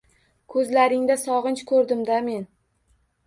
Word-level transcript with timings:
Ko‘zlaringda 0.53 1.17
sog‘inch 1.25 1.61
ko‘rdim-da 1.73 2.17
men. 2.31 2.47